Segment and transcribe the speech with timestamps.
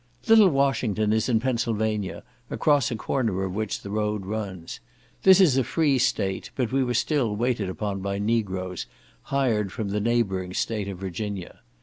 [0.27, 4.79] Little Washington is in Pennsylvania, across a corner of which the road runs.
[5.21, 8.87] This is a free state, but we were still waited upon by Negroes,
[9.25, 11.59] hired from the neighbouring state of Virginia.